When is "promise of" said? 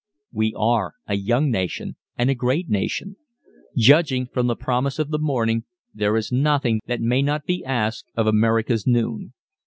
4.55-5.11